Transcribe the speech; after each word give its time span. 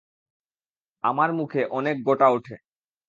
আমার 1.03 1.29
মুখে 1.33 1.61
অনেক 1.71 1.95
গোটা 2.03 2.27
উঠে। 2.29 2.55